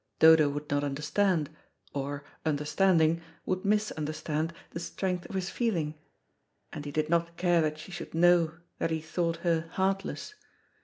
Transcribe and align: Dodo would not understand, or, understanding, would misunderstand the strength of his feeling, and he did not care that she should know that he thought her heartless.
Dodo 0.17 0.49
would 0.49 0.67
not 0.71 0.83
understand, 0.83 1.51
or, 1.93 2.23
understanding, 2.43 3.21
would 3.45 3.63
misunderstand 3.63 4.51
the 4.71 4.79
strength 4.79 5.27
of 5.29 5.35
his 5.35 5.51
feeling, 5.51 5.93
and 6.73 6.85
he 6.85 6.91
did 6.91 7.07
not 7.07 7.37
care 7.37 7.61
that 7.61 7.77
she 7.77 7.91
should 7.91 8.15
know 8.15 8.55
that 8.79 8.89
he 8.89 8.99
thought 8.99 9.37
her 9.45 9.69
heartless. 9.73 10.33